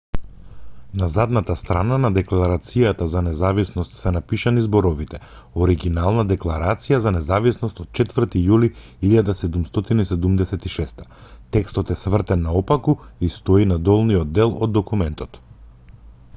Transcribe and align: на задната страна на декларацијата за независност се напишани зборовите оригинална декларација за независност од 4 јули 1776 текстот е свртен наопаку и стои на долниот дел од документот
на 0.99 1.07
задната 1.15 1.55
страна 1.63 1.97
на 2.05 2.09
декларацијата 2.15 3.07
за 3.11 3.21
независност 3.27 3.97
се 3.99 4.13
напишани 4.15 4.63
зборовите 4.67 5.19
оригинална 5.65 6.25
декларација 6.31 6.99
за 7.07 7.13
независност 7.17 7.83
од 7.85 7.91
4 8.01 8.41
јули 8.47 8.71
1776 9.11 11.05
текстот 11.57 11.93
е 11.97 11.99
свртен 12.03 12.43
наопаку 12.47 12.97
и 13.29 13.31
стои 13.39 13.69
на 13.75 13.79
долниот 13.91 14.35
дел 14.41 14.57
од 14.67 14.75
документот 14.81 15.41